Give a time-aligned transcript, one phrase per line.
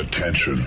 [0.00, 0.66] Attention.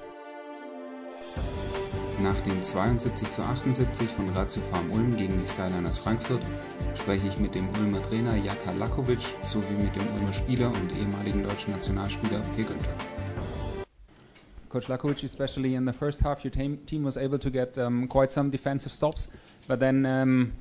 [2.23, 6.45] Nach dem 72 zu 78 von Ratio Farm Ulm gegen die Skyliners Frankfurt
[6.95, 11.43] spreche ich mit dem Ulmer Trainer Jaka Lakovic sowie mit dem Ulmer Spieler und ehemaligen
[11.43, 12.63] deutschen Nationalspieler P.
[12.63, 12.95] Günther.
[14.70, 18.31] Coach Lakovic, especially in the first half, your team, was able to get um, quite
[18.31, 19.27] some defensive stops,
[19.68, 20.54] but then um,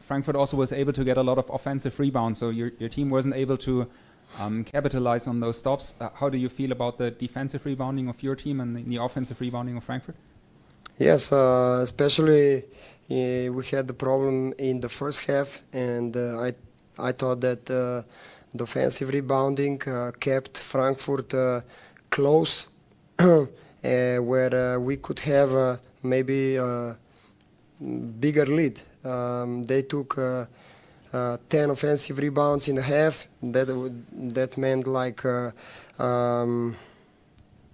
[0.00, 3.10] Frankfurt also was able to get a lot of offensive rebounds, so your, your team
[3.10, 3.88] wasn't able to
[4.40, 5.94] um, capitalize on those stops.
[6.00, 9.40] Uh, how do you feel about the defensive rebounding of your team and the, offensive
[9.40, 10.16] rebounding of Frankfurt?
[10.98, 12.58] Yes, uh, especially
[13.10, 16.54] uh, we had the problem in the first half, and uh, I
[16.98, 18.02] I thought that uh,
[18.54, 21.60] the offensive rebounding uh, kept Frankfurt uh,
[22.10, 22.68] close,
[23.82, 26.96] where we could have maybe a
[28.20, 28.80] bigger lead.
[29.04, 30.18] Um, they took.
[30.18, 30.46] Uh,
[31.48, 33.28] 10 offensive rebounds in a half.
[33.40, 33.68] That
[34.34, 35.52] that meant like uh,
[35.96, 36.74] um,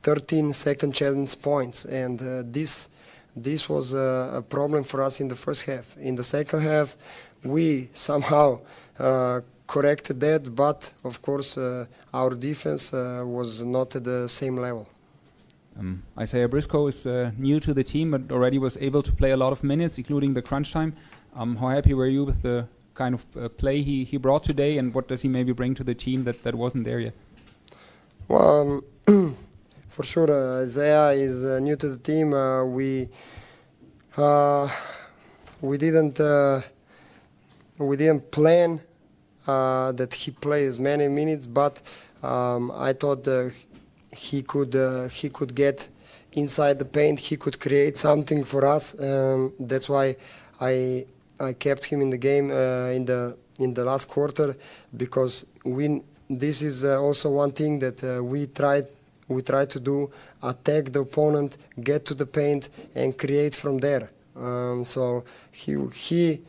[0.02, 2.88] 13 second chance points, and uh, this
[3.36, 5.96] this was a, problem for us in the first half.
[5.98, 6.96] In the second half,
[7.44, 8.60] we somehow
[8.98, 14.56] uh, corrected that, but of course, uh, our defense uh, was not at the same
[14.56, 14.88] level.
[15.78, 19.30] Um, Isaiah Briscoe is uh, new to the team, but already was able to play
[19.30, 20.94] a lot of minutes, including the crunch time.
[21.34, 24.78] Um, how happy were you with the kind of uh, play he, he brought today,
[24.78, 27.14] and what does he maybe bring to the team that, that wasn't there yet?
[28.28, 29.36] Well, um,
[29.88, 32.32] for sure, uh, Isaiah is uh, new to the team.
[32.32, 33.08] Uh, we
[34.16, 34.68] uh,
[35.60, 36.18] we didn't
[37.78, 38.80] we didn't plan
[39.46, 41.80] that he plays many minutes, but
[42.22, 43.26] um, I thought
[44.12, 44.74] he could
[45.10, 45.88] he could get
[46.32, 47.20] inside the paint.
[47.20, 49.00] He could create something for us.
[49.00, 50.16] Um, that's why
[50.60, 51.06] I
[51.38, 54.56] I kept him in the game in the in the last quarter
[54.96, 58.86] because we this is also one thing that we tried
[59.28, 60.10] we try to do
[60.42, 64.10] attack the opponent, get to the paint, and create from there.
[64.36, 66.40] Um, so he, he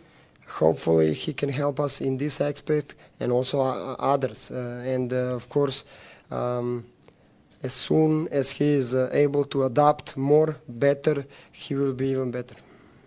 [0.47, 4.51] hopefully he can help us in this aspect and also uh, others.
[4.51, 5.85] Uh, and uh, of course,
[6.29, 6.85] um,
[7.63, 12.31] as soon as he is uh, able to adapt more, better, he will be even
[12.31, 12.55] better.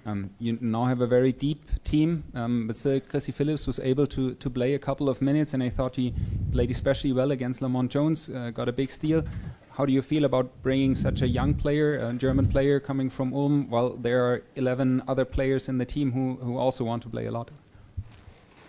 [0.07, 4.07] Um, you now have a very deep team, um, but still Chrissy Phillips was able
[4.09, 6.13] to, to play a couple of minutes, and I thought he
[6.53, 9.25] played especially well against Lamont Jones, uh, got a big steal.
[9.71, 13.33] How do you feel about bringing such a young player, a German player coming from
[13.33, 17.09] Ulm, while there are 11 other players in the team who, who also want to
[17.09, 17.51] play a lot?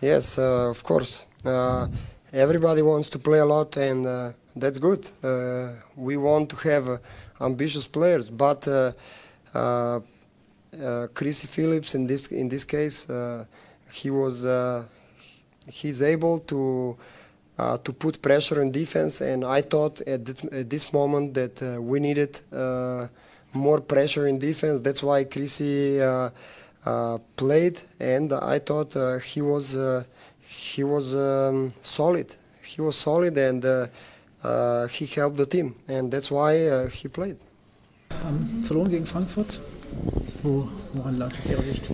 [0.02, 1.28] Yes, uh, of course.
[1.44, 1.90] Uh,
[2.34, 5.10] everybody wants to play a lot, and uh, that's good.
[5.24, 6.98] Uh, we want to have uh,
[7.42, 8.92] ambitious players, but uh,
[11.14, 13.08] Chrissy Phillips, in this in this case,
[13.92, 14.46] he was
[15.68, 16.98] he's able to
[17.58, 19.22] uh, to put pressure on defense.
[19.22, 23.08] And I thought at this, at this moment that uh, we needed uh,
[23.54, 24.82] more pressure in defense.
[24.82, 26.30] That's why Chrissy uh,
[26.86, 29.76] uh, played, and I thought uh, he was
[30.48, 32.36] he was um, solid.
[32.64, 33.64] He was solid, and
[34.92, 37.38] he helped the team, and that's why he played.
[38.24, 39.60] Um, verloren gegen Frankfurt.
[40.44, 41.90] Wo, woran lag es Ihrer Sicht?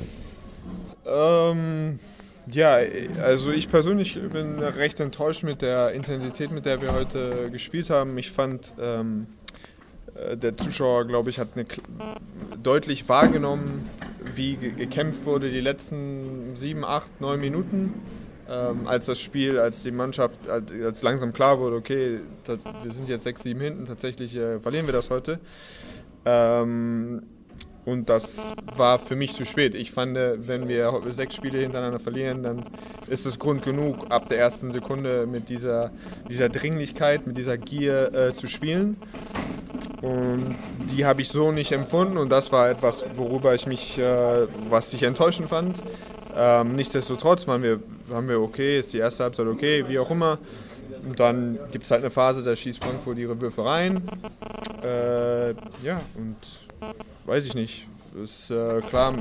[1.06, 2.00] Um
[2.48, 2.80] Ja,
[3.22, 8.18] also ich persönlich bin recht enttäuscht mit der Intensität, mit der wir heute gespielt haben.
[8.18, 9.28] Ich fand, ähm,
[10.16, 11.66] äh, der Zuschauer, glaube ich, hat eine,
[12.62, 13.88] deutlich wahrgenommen,
[14.36, 17.94] wie gekämpft wurde die letzten sieben, acht, neun Minuten.
[18.52, 22.20] Ähm, als das Spiel, als die Mannschaft, als langsam klar wurde, okay,
[22.84, 25.40] wir sind jetzt sechs, sieben hinten, tatsächlich äh, verlieren wir das heute.
[26.26, 27.22] Ähm,
[27.86, 29.74] und das war für mich zu spät.
[29.74, 32.64] Ich fand, wenn wir sechs Spiele hintereinander verlieren, dann
[33.08, 35.92] ist es Grund genug, ab der ersten Sekunde mit dieser,
[36.30, 38.98] dieser Dringlichkeit, mit dieser Gier äh, zu spielen.
[40.02, 40.58] Und
[40.92, 44.94] die habe ich so nicht empfunden und das war etwas, worüber ich mich, äh, was
[44.94, 45.82] ich enttäuschend fand.
[46.36, 47.80] Ähm, nichtsdestotrotz waren wir,
[48.12, 50.38] waren wir okay, ist die erste Halbzeit okay, wie auch immer.
[51.04, 54.02] Und dann gibt es halt eine Phase, da schießt Frankfurt ihre Würfe rein.
[54.84, 55.52] Äh,
[55.84, 56.38] ja, und
[57.26, 57.88] weiß ich nicht.
[58.22, 59.14] Ist äh, klar,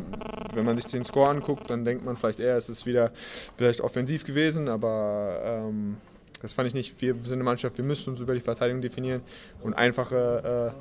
[0.54, 3.12] wenn man sich den Score anguckt, dann denkt man vielleicht eher, es ist wieder
[3.56, 5.96] vielleicht offensiv gewesen, aber ähm,
[6.42, 7.00] das fand ich nicht.
[7.00, 9.20] Wir sind eine Mannschaft, wir müssen uns über die Verteidigung definieren
[9.62, 10.72] und einfache,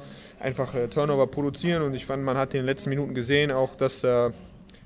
[0.42, 1.84] äh, einfache Turnover produzieren.
[1.84, 4.32] Und ich fand, man hat in den letzten Minuten gesehen auch, dass, äh,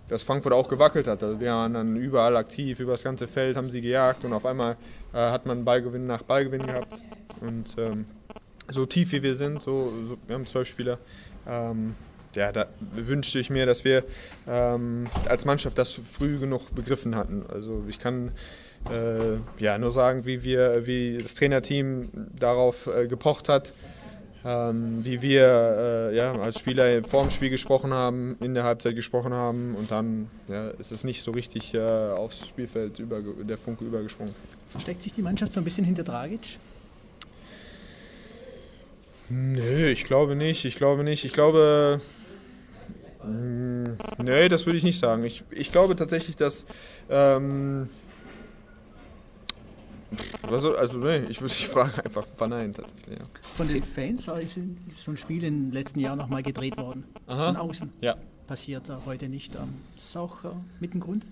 [0.10, 1.24] dass Frankfurt auch gewackelt hat.
[1.24, 4.46] Also wir waren dann überall aktiv, über das ganze Feld haben sie gejagt und auf
[4.46, 4.78] einmal
[5.14, 6.94] äh, hat man Ballgewinn nach Ballgewinn gehabt.
[7.42, 8.06] Und ähm,
[8.70, 11.00] so tief wie wir sind, so, so wir haben zwölf Spieler,
[11.48, 11.96] ähm,
[12.36, 14.04] ja, da wünschte ich mir, dass wir
[14.48, 17.46] ähm, als Mannschaft das früh genug begriffen hatten.
[17.52, 18.32] Also ich kann
[18.90, 23.74] äh, ja nur sagen, wie wir, wie das Trainerteam darauf äh, gepocht hat,
[24.46, 28.96] ähm, wie wir äh, ja, als Spieler vor dem Spiel gesprochen haben, in der Halbzeit
[28.96, 33.58] gesprochen haben und dann ja, ist es nicht so richtig äh, aufs Spielfeld über, der
[33.58, 34.34] Funke übergesprungen.
[34.68, 36.60] Versteckt sich die Mannschaft so ein bisschen hinter Dragic?
[39.30, 40.66] Nö, ich glaube nicht.
[40.66, 41.26] Ich glaube nicht.
[41.26, 42.02] Ich glaube,
[43.26, 45.24] Mm, nee, das würde ich nicht sagen.
[45.24, 46.66] Ich, ich glaube tatsächlich, dass.
[47.10, 47.90] Ähm,
[50.52, 53.20] also, also nee, ich würde die Frage einfach verneinen tatsächlich.
[53.20, 53.26] Ja.
[53.56, 54.60] Von den Fans ist
[54.96, 57.04] so ein Spiel im letzten Jahr nochmal gedreht worden.
[57.28, 57.48] Aha.
[57.48, 57.94] Von außen.
[58.02, 58.16] Ja.
[58.48, 59.56] Passiert da heute nicht.
[59.56, 60.50] Ähm, ist auch äh,
[60.80, 61.26] mit dem Grund?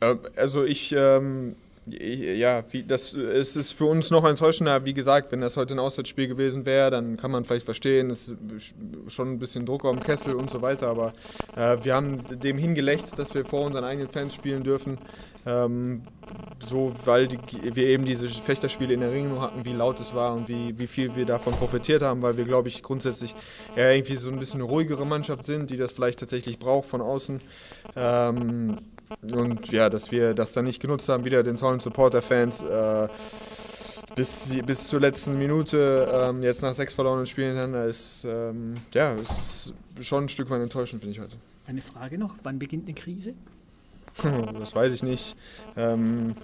[0.00, 0.92] Äh, also ich.
[0.96, 1.56] Ähm,
[1.88, 4.84] ja, das ist für uns noch enttäuschender.
[4.84, 8.28] Wie gesagt, wenn das heute ein Auswärtsspiel gewesen wäre, dann kann man vielleicht verstehen, es
[8.56, 8.74] ist
[9.06, 10.88] schon ein bisschen Druck auf dem Kessel und so weiter.
[10.88, 11.12] Aber
[11.56, 14.98] äh, wir haben dem hingelächzt, dass wir vor unseren eigenen Fans spielen dürfen.
[15.46, 16.02] Ähm,
[16.64, 20.48] so, weil die, wir eben diese Fechterspiele in Erinnerung hatten, wie laut es war und
[20.48, 23.32] wie, wie viel wir davon profitiert haben, weil wir, glaube ich, grundsätzlich
[23.76, 27.40] irgendwie so ein bisschen eine ruhigere Mannschaft sind, die das vielleicht tatsächlich braucht von außen.
[27.94, 28.76] Ähm,
[29.32, 32.62] und ja, dass wir das dann nicht genutzt haben, wieder den tollen Supporter-Fans.
[32.62, 33.08] Äh,
[34.14, 39.74] bis, bis zur letzten Minute, ähm, jetzt nach sechs verlorenen Spielen, ist, ähm, ja, ist
[40.00, 41.36] schon ein Stück weit enttäuschend, finde ich heute.
[41.66, 43.34] Eine Frage noch: Wann beginnt eine Krise?
[44.58, 45.36] das weiß ich nicht.
[45.76, 46.34] Ähm,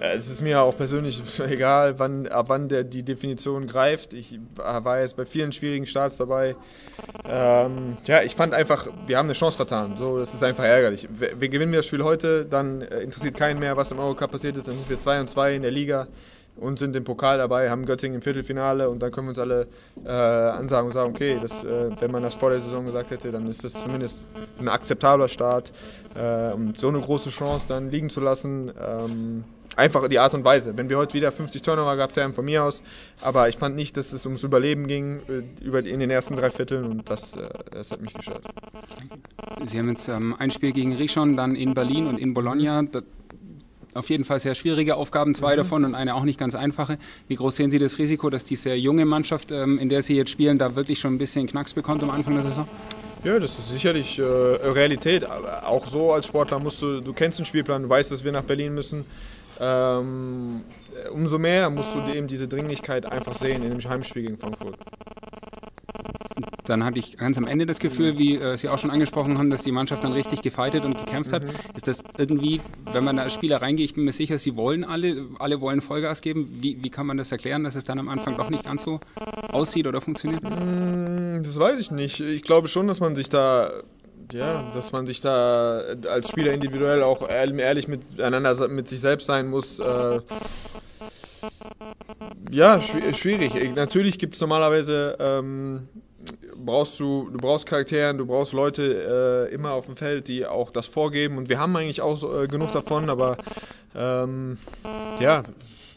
[0.00, 4.12] es ist mir auch persönlich egal, wann, ab wann der, die Definition greift.
[4.14, 6.56] Ich war jetzt bei vielen schwierigen Starts dabei.
[7.28, 9.96] Ähm, ja, ich fand einfach, wir haben eine Chance vertan.
[9.98, 11.08] So, das ist einfach ärgerlich.
[11.10, 14.56] Wir, wir gewinnen das Spiel heute, dann äh, interessiert keinen mehr, was im Eurocup passiert
[14.56, 14.66] ist.
[14.66, 16.08] Dann sind wir 2 und 2 in der Liga
[16.56, 19.66] und sind im Pokal dabei, haben Göttingen im Viertelfinale und dann können wir uns alle
[20.04, 23.32] äh, ansagen und sagen, okay, das, äh, wenn man das vor der Saison gesagt hätte,
[23.32, 24.26] dann ist das zumindest
[24.58, 25.72] ein akzeptabler Start.
[26.14, 29.44] Äh, und so eine große Chance dann liegen zu lassen, ähm,
[29.76, 30.76] einfach die Art und Weise.
[30.76, 32.82] Wenn wir heute wieder 50 Turnover gehabt haben, von mir aus,
[33.20, 36.50] aber ich fand nicht, dass es ums Überleben ging äh, über, in den ersten drei
[36.50, 38.42] Vierteln und das, äh, das hat mich gestört.
[39.64, 42.82] Sie haben jetzt ähm, ein Spiel gegen Richon, dann in Berlin und in Bologna.
[42.82, 43.04] Das
[43.94, 45.56] auf jeden Fall sehr schwierige Aufgaben, zwei mhm.
[45.58, 46.98] davon und eine auch nicht ganz einfache.
[47.28, 50.16] Wie groß sehen Sie das Risiko, dass die sehr junge Mannschaft, ähm, in der Sie
[50.16, 52.68] jetzt spielen, da wirklich schon ein bisschen Knacks bekommt am Anfang der Saison?
[53.24, 55.24] Ja, das ist sicherlich äh, Realität.
[55.24, 58.32] Aber auch so als Sportler musst du, du kennst den Spielplan, du weißt, dass wir
[58.32, 59.04] nach Berlin müssen.
[59.60, 60.62] Ähm,
[61.12, 64.76] umso mehr musst du eben diese Dringlichkeit einfach sehen in dem Heimspiel gegen Frankfurt.
[66.64, 69.50] Dann hatte ich ganz am Ende das Gefühl, wie äh, Sie auch schon angesprochen haben,
[69.50, 71.44] dass die Mannschaft dann richtig gefeitet und gekämpft hat.
[71.44, 71.50] Mhm.
[71.74, 72.60] Ist das irgendwie,
[72.92, 75.80] wenn man da als Spieler reingeht, ich bin mir sicher, Sie wollen alle, alle wollen
[75.80, 76.58] Vollgas geben.
[76.60, 79.00] Wie, wie kann man das erklären, dass es dann am Anfang doch nicht ganz so
[79.52, 80.42] aussieht oder funktioniert?
[80.44, 82.20] Mm, das weiß ich nicht.
[82.20, 83.82] Ich glaube schon, dass man sich da
[84.32, 89.48] ja, dass man sich da als Spieler individuell auch ehrlich miteinander, mit sich selbst sein
[89.48, 89.78] muss.
[89.78, 90.20] Äh,
[92.50, 93.52] ja, schwierig.
[93.74, 95.88] Natürlich gibt es normalerweise ähm,
[96.64, 100.70] brauchst du, du brauchst Charakteren, du brauchst Leute äh, immer auf dem Feld, die auch
[100.70, 101.38] das vorgeben.
[101.38, 103.36] Und wir haben eigentlich auch äh, genug davon, aber
[103.94, 104.58] ähm,
[105.20, 105.42] ja,